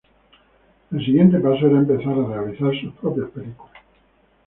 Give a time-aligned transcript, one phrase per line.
[0.91, 3.71] El siguiente paso era empezar a realizar sus propias películas.